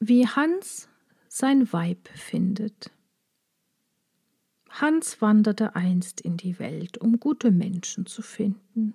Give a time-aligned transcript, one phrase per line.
[0.00, 0.88] Wie Hans
[1.28, 2.92] sein Weib findet.
[4.70, 8.94] Hans wanderte einst in die Welt, um gute Menschen zu finden.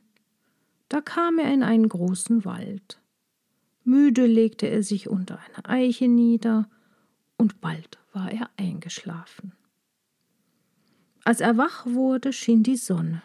[0.88, 3.02] Da kam er in einen großen Wald.
[3.84, 6.70] Müde legte er sich unter eine Eiche nieder,
[7.36, 9.52] und bald war er eingeschlafen.
[11.26, 13.22] Als er wach wurde, schien die Sonne.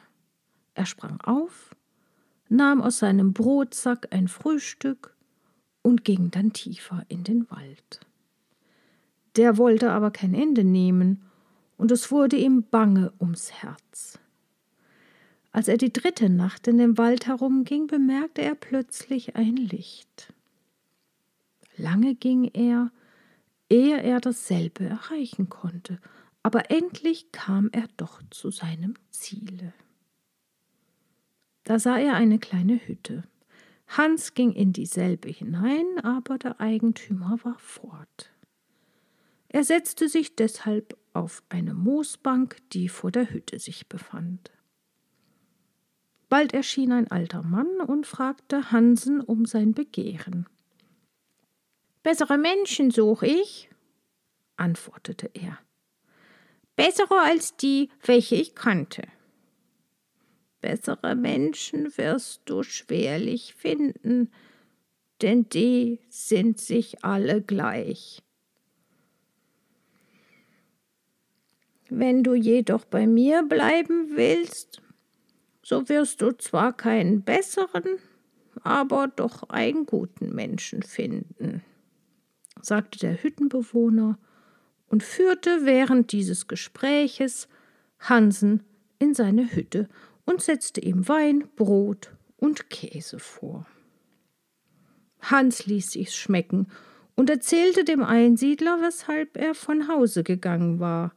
[0.75, 1.77] Er sprang auf,
[2.49, 5.17] nahm aus seinem Brotsack ein Frühstück
[5.89, 8.01] und ging dann tiefer in den Wald.
[9.37, 11.23] Der wollte aber kein Ende nehmen,
[11.79, 14.19] und es wurde ihm bange ums Herz.
[15.51, 20.35] Als er die dritte Nacht in dem Wald herumging, bemerkte er plötzlich ein Licht.
[21.79, 22.91] Lange ging er,
[23.71, 26.01] ehe er dasselbe erreichen konnte,
[26.43, 29.73] aber endlich kam er doch zu seinem Ziele.
[31.65, 33.23] Da sah er eine kleine Hütte.
[33.89, 38.31] Hans ging in dieselbe hinein, aber der Eigentümer war fort.
[39.49, 44.53] Er setzte sich deshalb auf eine Moosbank, die vor der Hütte sich befand.
[46.29, 50.47] Bald erschien ein alter Mann und fragte Hansen um sein Begehren.
[52.03, 53.71] Bessere Menschen such ich,
[54.57, 55.59] antwortete er.
[56.77, 59.03] Bessere als die, welche ich kannte.
[60.61, 64.31] Bessere Menschen wirst du schwerlich finden,
[65.23, 68.23] denn die sind sich alle gleich.
[71.89, 74.83] Wenn du jedoch bei mir bleiben willst,
[75.63, 77.99] so wirst du zwar keinen besseren,
[78.63, 81.63] aber doch einen guten Menschen finden
[82.63, 84.19] sagte der Hüttenbewohner
[84.89, 87.49] und führte während dieses Gespräches
[87.99, 88.63] Hansen
[88.99, 89.89] in seine Hütte
[90.29, 93.67] und setzte ihm Wein, Brot und Käse vor.
[95.23, 96.67] Hans ließ sich's schmecken
[97.17, 101.15] und erzählte dem Einsiedler, weshalb er von Hause gegangen war.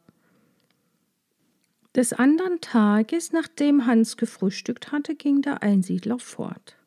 [1.93, 6.77] Des andern Tages, nachdem Hans gefrühstückt hatte, ging der Einsiedler fort.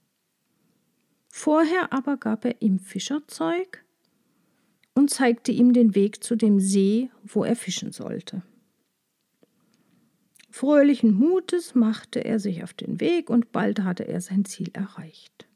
[1.28, 3.84] Vorher aber gab er ihm Fischerzeug
[4.94, 8.42] und zeigte ihm den Weg zu dem See, wo er fischen sollte.
[10.56, 15.48] Fröhlichen Mutes machte er sich auf den Weg und bald hatte er sein Ziel erreicht.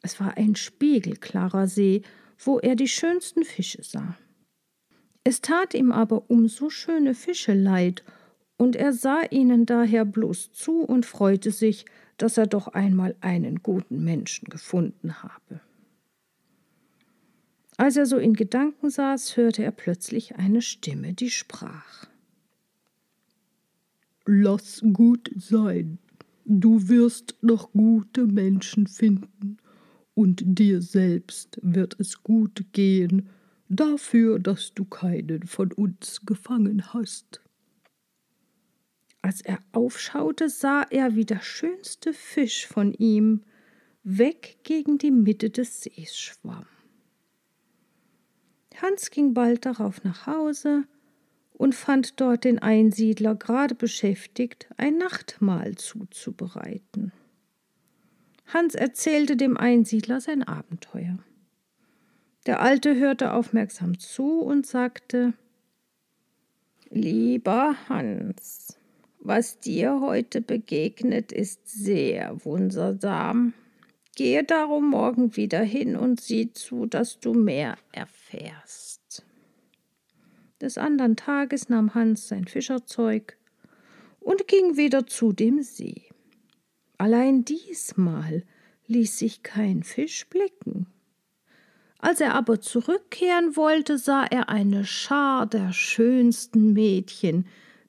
[0.00, 2.00] Es war ein spiegelklarer See,
[2.38, 4.16] wo er die schönsten Fische sah.
[5.22, 8.02] Es tat ihm aber um so schöne Fische leid,
[8.56, 11.84] und er sah ihnen daher bloß zu und freute sich,
[12.16, 15.60] dass er doch einmal einen guten Menschen gefunden habe.
[17.76, 22.10] Als er so in Gedanken saß, hörte er plötzlich eine Stimme, die sprach.
[24.24, 25.98] Lass gut sein,
[26.44, 29.58] du wirst noch gute Menschen finden,
[30.14, 33.30] und dir selbst wird es gut gehen,
[33.68, 37.40] dafür, dass du keinen von uns gefangen hast.
[39.22, 43.42] Als er aufschaute, sah er, wie der schönste Fisch von ihm
[44.02, 46.66] weg gegen die Mitte des Sees schwamm.
[48.80, 50.84] Hans ging bald darauf nach Hause
[51.52, 57.12] und fand dort den Einsiedler gerade beschäftigt, ein Nachtmahl zuzubereiten.
[58.46, 61.18] Hans erzählte dem Einsiedler sein Abenteuer.
[62.46, 65.34] Der Alte hörte aufmerksam zu und sagte
[66.90, 68.76] Lieber Hans,
[69.20, 73.54] was dir heute begegnet, ist sehr wundersam.
[74.14, 78.91] Gehe darum morgen wieder hin und sieh zu, dass du mehr erfährst.
[80.62, 83.36] Des andern Tages nahm Hans sein Fischerzeug
[84.20, 86.04] und ging wieder zu dem See.
[86.98, 88.44] Allein diesmal
[88.86, 90.86] ließ sich kein Fisch blicken.
[91.98, 97.48] Als er aber zurückkehren wollte, sah er eine Schar der schönsten Mädchen,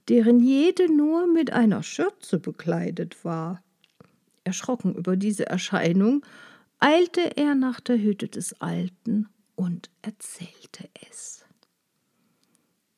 [0.10, 3.62] deren jede nur mit einer Schürze bekleidet war.
[4.46, 6.26] Erschrocken über diese Erscheinung,
[6.80, 11.43] eilte er nach der Hütte des Alten und erzählte es.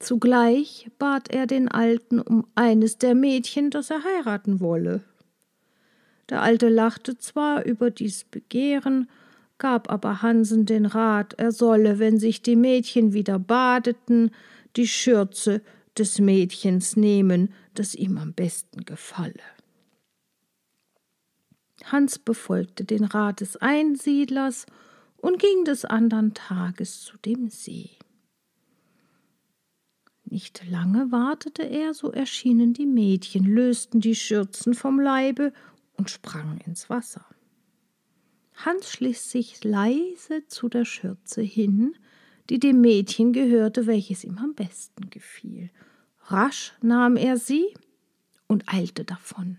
[0.06, 5.02] Zugleich bat er den Alten um eines der Mädchen, das er heiraten wolle.
[6.30, 9.10] Der Alte lachte zwar über dies Begehren,
[9.58, 14.30] gab aber Hansen den Rat, er solle, wenn sich die Mädchen wieder badeten,
[14.76, 15.64] die Schürze
[15.98, 19.34] des Mädchens nehmen, das ihm am besten gefalle.
[21.86, 24.68] Hans befolgte den Rat des Einsiedlers
[25.18, 27.98] und ging des andern Tages zu dem See.
[30.26, 35.54] Nicht lange wartete er, so erschienen die Mädchen, lösten die Schürzen vom Leibe
[35.98, 37.26] und sprangen ins Wasser.
[38.56, 41.96] Hans schlich sich leise zu der Schürze hin,
[42.50, 45.70] die dem Mädchen gehörte, welches ihm am besten gefiel.
[46.26, 47.66] Rasch nahm er sie
[48.48, 49.58] und eilte davon.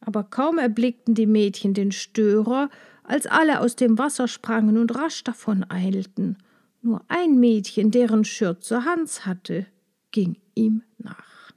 [0.00, 2.70] Aber kaum erblickten die Mädchen den Störer,
[3.02, 6.36] als alle aus dem Wasser sprangen und rasch davon eilten.
[6.84, 9.64] Nur ein Mädchen, deren Schürze Hans hatte,
[10.10, 11.50] ging ihm nach.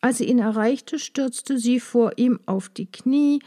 [0.00, 3.38] Als sie ihn erreichte, stürzte sie vor ihm auf die Knie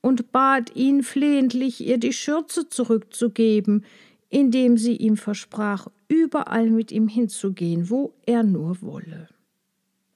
[0.00, 3.84] und bat ihn flehentlich, ihr die Schürze zurückzugeben,
[4.28, 9.28] indem sie ihm versprach, überall mit ihm hinzugehen, wo er nur wolle.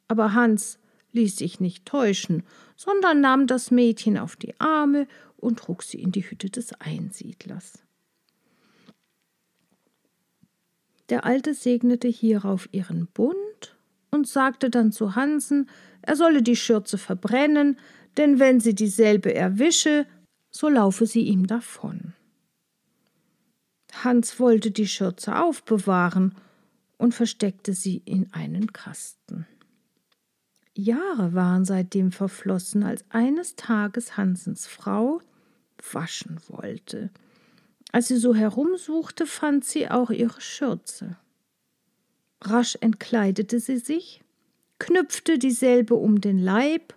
[0.09, 0.81] Aber Hans
[1.13, 2.43] ließ sich nicht täuschen,
[2.75, 5.07] sondern nahm das Mädchen auf die Arme
[5.37, 7.84] und trug sie in die Hütte des Einsiedlers.
[11.11, 13.77] Der Alte segnete hierauf ihren Bund
[14.11, 15.69] und sagte dann zu Hansen,
[16.03, 17.79] er solle die Schürze verbrennen,
[18.17, 20.07] denn wenn sie dieselbe erwische,
[20.51, 22.15] so laufe sie ihm davon.
[24.03, 26.35] Hans wollte die Schürze aufbewahren
[26.97, 29.47] und versteckte sie in einen Kasten.
[30.75, 35.21] Jahre waren seitdem verflossen, als eines Tages Hansens Frau
[35.93, 37.11] waschen wollte.
[37.95, 41.17] Als sie so herumsuchte, fand sie auch ihre Schürze.
[42.41, 44.21] Rasch entkleidete sie sich,
[44.81, 46.95] knüpfte dieselbe um den Leib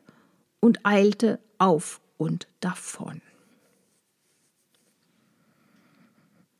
[0.60, 3.22] und eilte auf und davon.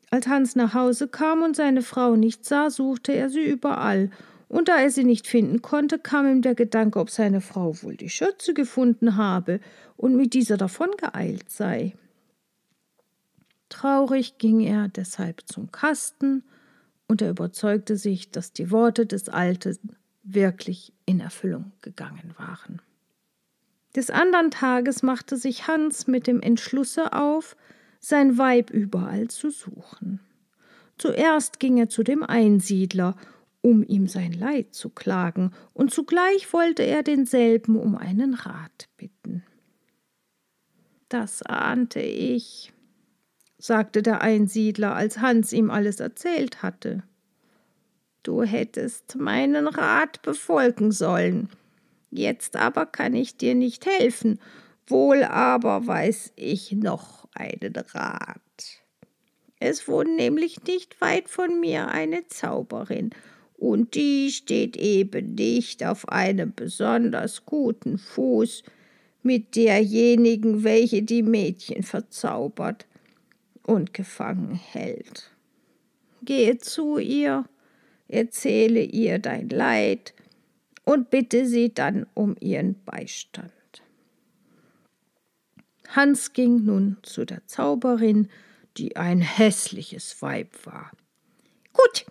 [0.08, 4.08] Als Hans nach Hause kam und seine Frau nicht sah, suchte er sie überall,
[4.48, 7.96] und da er sie nicht finden konnte, kam ihm der Gedanke, ob seine Frau wohl
[7.96, 9.58] die Schürze gefunden habe
[9.96, 11.96] und mit dieser davongeeilt sei.
[13.68, 16.44] Traurig ging er deshalb zum Kasten,
[17.08, 22.82] und er überzeugte sich, dass die Worte des Alten wirklich in Erfüllung gegangen waren.
[23.96, 27.56] Des andern Tages machte sich Hans mit dem Entschlusse auf,
[27.98, 30.20] sein Weib überall zu suchen.
[30.98, 33.16] Zuerst ging er zu dem Einsiedler,
[33.60, 39.44] um ihm sein Leid zu klagen, und zugleich wollte er denselben um einen Rat bitten.
[41.08, 42.72] Das ahnte ich,
[43.58, 47.02] sagte der Einsiedler, als Hans ihm alles erzählt hatte.
[48.22, 51.48] Du hättest meinen Rat befolgen sollen.
[52.10, 54.40] Jetzt aber kann ich dir nicht helfen,
[54.86, 58.40] wohl aber weiß ich noch einen Rat.
[59.60, 63.10] Es wohnt nämlich nicht weit von mir eine Zauberin,
[63.56, 68.62] und die steht eben nicht auf einem besonders guten Fuß
[69.24, 72.86] mit derjenigen, welche die Mädchen verzaubert
[73.68, 75.30] und gefangen hält.
[76.22, 77.44] Gehe zu ihr,
[78.08, 80.14] erzähle ihr dein Leid
[80.84, 83.52] und bitte sie dann um ihren Beistand.
[85.88, 88.30] Hans ging nun zu der Zauberin,
[88.78, 90.90] die ein hässliches Weib war.
[91.74, 92.06] Gut,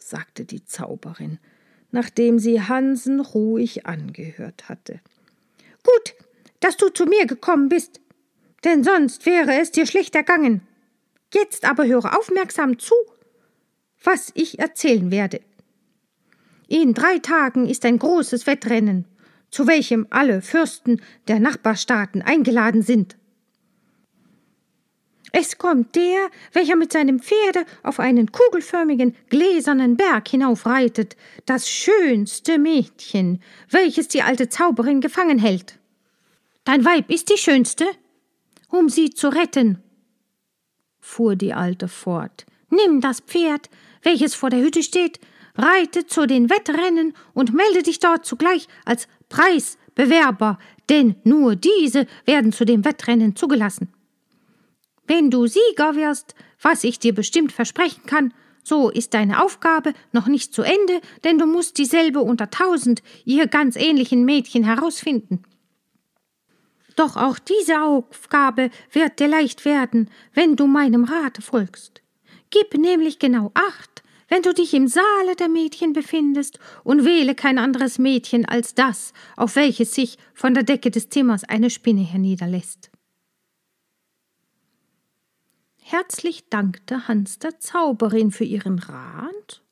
[0.00, 1.38] sagte die Zauberin,
[1.90, 5.00] nachdem sie Hansen ruhig angehört hatte.
[5.82, 6.14] Gut,
[6.60, 8.00] dass du zu mir gekommen bist,
[8.64, 10.62] denn sonst wäre es dir schlecht ergangen.
[11.32, 12.94] Jetzt aber höre aufmerksam zu,
[14.02, 15.40] was ich erzählen werde.
[16.68, 19.06] In drei Tagen ist ein großes Wettrennen
[19.52, 23.16] zu welchem alle Fürsten der Nachbarstaaten eingeladen sind.
[25.30, 32.58] Es kommt der, welcher mit seinem Pferde auf einen kugelförmigen, gläsernen Berg hinaufreitet, das schönste
[32.58, 35.78] Mädchen, welches die alte Zauberin gefangen hält.
[36.64, 37.86] Dein Weib ist die schönste?
[38.72, 39.82] Um sie zu retten,
[40.98, 42.46] fuhr die Alte fort.
[42.70, 43.68] Nimm das Pferd,
[44.02, 45.20] welches vor der Hütte steht,
[45.56, 52.50] reite zu den Wettrennen und melde dich dort zugleich als Preisbewerber, denn nur diese werden
[52.50, 53.92] zu dem Wettrennen zugelassen.
[55.06, 58.32] Wenn du Sieger wirst, was ich dir bestimmt versprechen kann,
[58.64, 63.48] so ist deine Aufgabe noch nicht zu Ende, denn du musst dieselbe unter tausend ihr
[63.48, 65.42] ganz ähnlichen Mädchen herausfinden.
[66.96, 72.02] Doch auch diese Aufgabe wird dir leicht werden, wenn du meinem Rate folgst.
[72.50, 77.58] Gib nämlich genau acht, wenn du dich im Saale der Mädchen befindest und wähle kein
[77.58, 82.90] anderes Mädchen als das, auf welches sich von der Decke des Zimmers eine Spinne herniederlässt.
[85.80, 89.62] Herzlich dankte Hans der Zauberin für ihren Rat,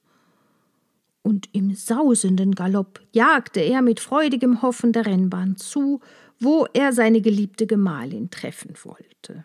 [1.23, 6.01] und im sausenden Galopp jagte er mit freudigem Hoffen der Rennbahn zu,
[6.41, 9.45] wo er seine geliebte Gemahlin treffen wollte.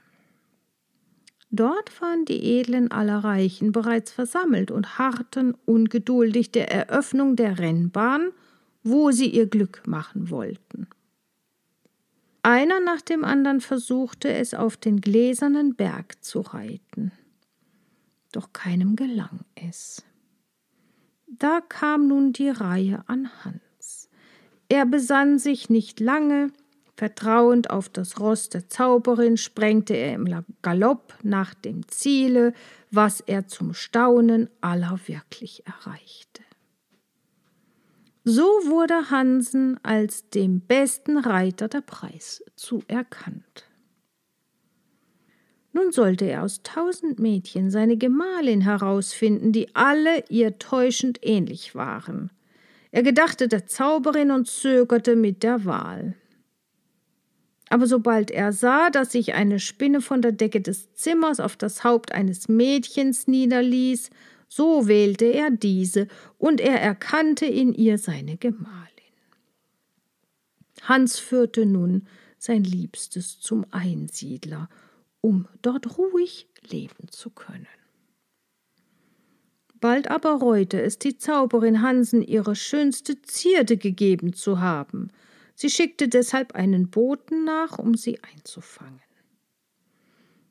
[1.52, 8.32] Dort waren die Edlen aller Reichen bereits versammelt und harrten ungeduldig der Eröffnung der Rennbahn,
[8.84, 10.88] wo sie ihr Glück machen wollten.
[12.44, 17.12] einer nach dem anderen versuchte es auf den gläsernen Berg zu reiten.
[18.32, 20.04] Doch keinem gelang es.
[21.28, 24.10] Da kam nun die Reihe an Hans.
[24.70, 26.52] Er besann sich nicht lange,
[26.96, 32.54] vertrauend auf das Ross der Zauberin sprengte er im Galopp nach dem Ziele,
[32.92, 36.44] was er zum Staunen aller wirklich erreichte.
[38.24, 43.66] So wurde Hansen als dem besten Reiter der Preis zuerkannt.
[45.74, 52.32] Nun sollte er aus tausend Mädchen seine Gemahlin herausfinden, die alle ihr täuschend ähnlich waren.
[52.92, 56.16] Er gedachte der Zauberin und zögerte mit der Wahl.
[57.69, 61.84] Aber sobald er sah, dass sich eine Spinne von der Decke des Zimmers auf das
[61.84, 64.12] Haupt eines Mädchens niederließ,
[64.48, 66.07] so wählte er diese,
[66.38, 68.86] und er erkannte in ihr seine Gemahlin.
[70.84, 72.07] Hans führte nun
[72.38, 74.69] sein Liebstes zum Einsiedler,
[75.22, 77.67] um dort ruhig leben zu können.
[79.81, 85.10] Bald aber reute es die Zauberin Hansen, ihre schönste Zierde gegeben zu haben.
[85.55, 89.01] Sie schickte deshalb einen Boten nach, um sie einzufangen.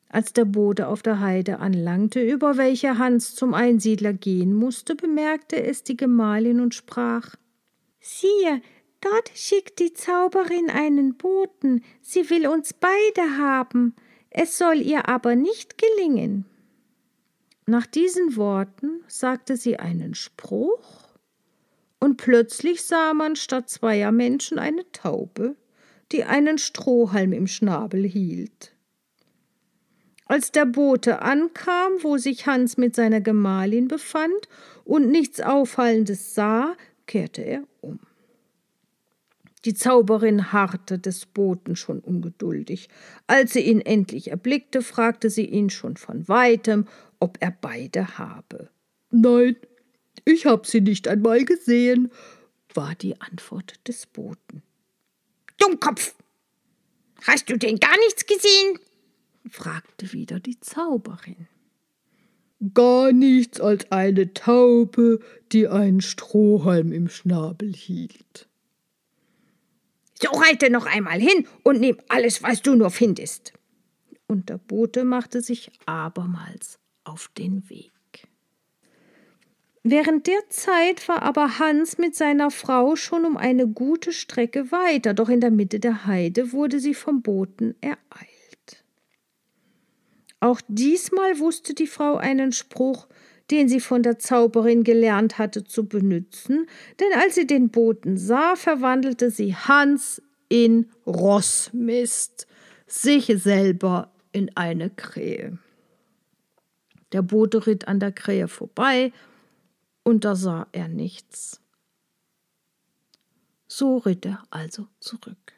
[0.09, 5.61] Als der Bote auf der Heide anlangte, über welche Hans zum Einsiedler gehen musste, bemerkte
[5.61, 7.35] es die Gemahlin und sprach
[7.99, 8.61] Siehe,
[9.01, 13.95] dort schickt die Zauberin einen Boten, sie will uns beide haben,
[14.29, 16.45] es soll ihr aber nicht gelingen.
[17.65, 21.04] Nach diesen Worten sagte sie einen Spruch,
[22.05, 25.55] und plötzlich sah man statt zweier Menschen eine Taube,
[26.11, 28.75] die einen Strohhalm im Schnabel hielt.
[30.27, 34.47] Als der Bote ankam, wo sich Hans mit seiner Gemahlin befand
[34.83, 36.75] und nichts Auffallendes sah,
[37.07, 37.99] kehrte er um.
[39.65, 42.87] Die Zauberin harrte des Boten schon ungeduldig.
[43.25, 46.85] Als sie ihn endlich erblickte, fragte sie ihn schon von weitem,
[47.19, 48.69] ob er beide habe.
[49.09, 49.55] Nein,
[50.23, 52.11] ich hab sie nicht einmal gesehen,
[52.73, 54.63] war die Antwort des Boten.
[55.57, 56.15] Dummkopf!
[57.23, 58.79] Hast du denn gar nichts gesehen?
[59.49, 61.47] fragte wieder die Zauberin.
[62.73, 65.19] Gar nichts als eine Taube,
[65.51, 68.47] die einen Strohhalm im Schnabel hielt.
[70.21, 73.53] So reite noch einmal hin und nimm alles, was du nur findest.
[74.27, 77.94] Und der Bote machte sich abermals auf den Weg.
[79.87, 85.13] Während der Zeit war aber Hans mit seiner Frau schon um eine gute Strecke weiter,
[85.13, 88.83] doch in der Mitte der Heide wurde sie vom Boten ereilt.
[90.39, 93.05] Auch diesmal wusste die Frau einen Spruch,
[93.51, 96.65] den sie von der Zauberin gelernt hatte zu benützen,
[96.99, 102.47] denn als sie den Boten sah, verwandelte sie Hans in Rossmist,
[102.87, 105.59] sich selber in eine Krähe.
[107.11, 109.11] Der Bote ritt an der Krähe vorbei,
[110.05, 111.59] und da sah er nichts.
[113.67, 115.53] So ritt er also zurück.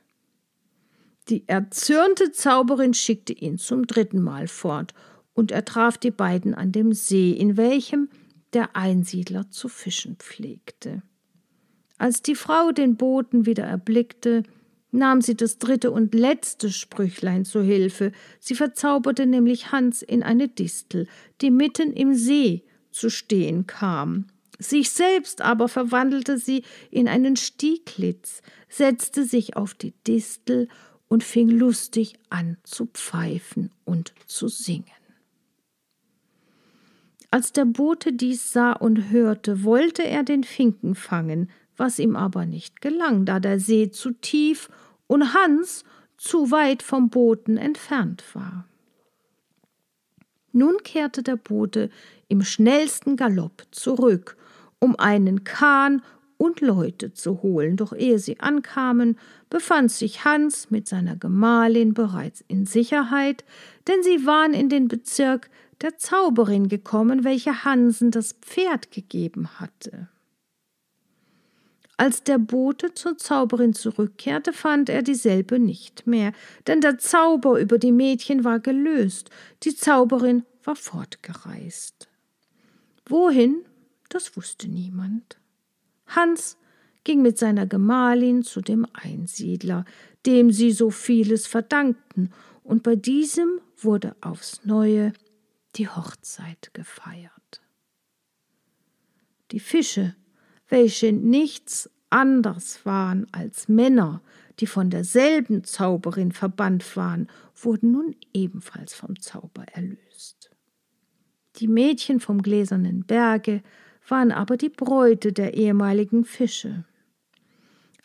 [1.30, 4.96] Die erzürnte Zauberin schickte ihn zum dritten Mal fort,
[5.34, 8.10] und er traf die beiden an dem See, in welchem
[8.54, 11.04] der Einsiedler zu fischen pflegte.
[12.00, 14.42] Als die Frau den Boten wieder erblickte,
[14.92, 18.14] nahm sie das dritte und letzte Sprüchlein zu Hilfe.
[18.40, 21.08] Sie verzauberte nämlich Hans in eine Distel,
[21.42, 24.26] die mitten im See zu stehen kam.
[24.60, 30.68] Sich selbst aber verwandelte sie in einen Stieglitz, setzte sich auf die Distel
[31.08, 34.86] und fing lustig an zu pfeifen und zu singen.
[37.30, 42.46] Als der Bote dies sah und hörte, wollte er den Finken fangen, was ihm aber
[42.46, 44.70] nicht gelang, da der See zu tief
[45.08, 45.84] und Hans
[46.18, 48.66] zu weit vom Boten entfernt war.
[50.58, 51.92] Nun kehrte der Bote
[52.30, 54.38] im schnellsten Galopp zurück,
[54.80, 56.02] um einen Kahn
[56.38, 59.20] und Leute zu holen, doch ehe sie ankamen,
[59.52, 63.46] befand sich Hans mit seiner Gemahlin bereits in Sicherheit,
[63.88, 70.08] denn sie waren in den Bezirk der Zauberin gekommen, welche Hansen das Pferd gegeben hatte.
[72.00, 76.32] Als der Bote zur Zauberin zurückkehrte, fand er dieselbe nicht mehr,
[76.68, 79.32] denn der Zauber über die Mädchen war gelöst,
[79.64, 82.08] die Zauberin war fortgereist.
[83.08, 83.66] Wohin,
[84.10, 85.40] das wusste niemand.
[86.06, 86.58] Hans
[87.04, 89.84] ging mit seiner Gemahlin zu dem Einsiedler,
[90.28, 92.32] dem sie so vieles verdankten,
[92.64, 95.14] und bei diesem wurde aufs neue
[95.76, 97.62] die Hochzeit gefeiert.
[99.52, 100.16] Die Fische,
[100.70, 104.22] welche nichts anders waren als Männer,
[104.60, 110.50] die von derselben Zauberin verbannt waren, wurden nun ebenfalls vom Zauber erlöst.
[111.58, 113.62] Die Mädchen vom gläsernen Berge
[114.08, 116.86] waren aber die Bräute der ehemaligen Fische.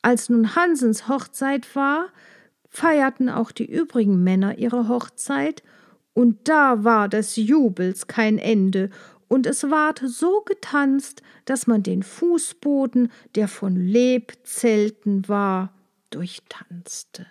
[0.00, 2.08] Als nun Hansens Hochzeit war,
[2.68, 5.62] feierten auch die übrigen Männer ihre Hochzeit,
[6.14, 8.90] und da war des Jubels kein Ende,
[9.32, 15.72] und es ward so getanzt, dass man den Fußboden, der von Lebzelten war,
[16.10, 17.24] durchtanzte.